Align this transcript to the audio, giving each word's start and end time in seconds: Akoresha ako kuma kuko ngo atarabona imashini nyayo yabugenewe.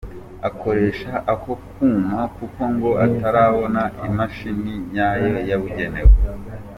Akoresha 0.49 1.11
ako 1.33 1.51
kuma 1.69 2.19
kuko 2.35 2.61
ngo 2.73 2.91
atarabona 3.05 3.81
imashini 4.07 4.73
nyayo 4.93 5.29
yabugenewe. 5.49 6.13